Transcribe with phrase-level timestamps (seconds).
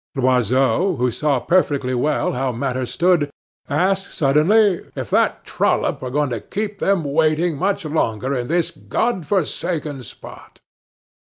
[0.15, 3.29] Loiseau, who saw perfectly well how matters stood,
[3.69, 8.71] asked suddenly "if that trollop were going to keep them waiting much longer in this
[8.71, 10.59] Godforsaken spot."